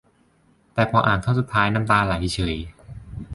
[0.73, 2.55] แต่พออ่านท่อนสุดท้าย น้ำตาไหลเฉย